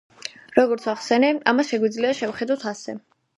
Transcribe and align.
როგორც 0.59 0.87
ვახსენე, 0.89 1.29
ამას 1.51 1.69
შეგვიძლია 1.75 2.15
შევხედოთ 2.23 2.67
ასე. 2.73 2.99